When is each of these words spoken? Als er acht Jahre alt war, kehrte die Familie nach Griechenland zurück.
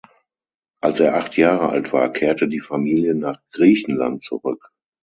Als 0.79 0.99
er 0.99 1.13
acht 1.15 1.37
Jahre 1.37 1.69
alt 1.69 1.93
war, 1.93 2.11
kehrte 2.11 2.47
die 2.47 2.59
Familie 2.59 3.13
nach 3.13 3.39
Griechenland 3.51 4.23
zurück. 4.23 4.71